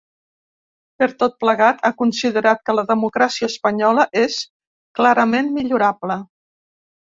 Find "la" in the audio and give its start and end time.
2.79-2.85